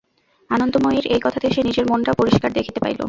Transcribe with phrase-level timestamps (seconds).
[0.49, 2.99] আনন্দময়ীর এই কথাতে সে নিজের মনটা পরিষ্কার দেখিতে পাইল।